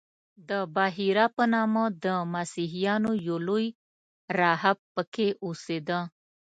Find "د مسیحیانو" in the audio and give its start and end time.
2.05-3.11